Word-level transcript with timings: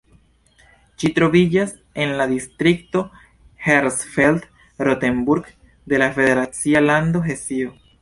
Ĝi 1.03 1.11
troviĝas 1.17 1.75
en 2.05 2.13
la 2.21 2.27
distrikto 2.31 3.05
Hersfeld-Rotenburg 3.69 5.55
de 5.93 6.05
la 6.05 6.13
federacia 6.21 6.87
lando 6.91 7.27
Hesio. 7.33 7.75